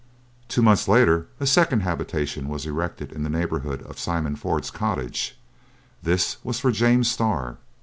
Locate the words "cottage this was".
4.71-6.59